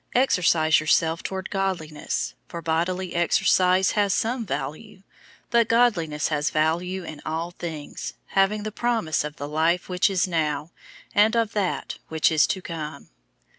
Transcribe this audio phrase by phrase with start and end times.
[0.15, 2.33] Exercise yourself toward godliness.
[2.47, 5.03] 004:008 For bodily exercise has some value,
[5.51, 10.27] but godliness has value in all things, having the promise of the life which is
[10.27, 10.71] now,
[11.13, 13.09] and of that which is to come.